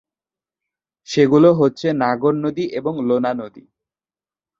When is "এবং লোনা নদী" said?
2.79-3.63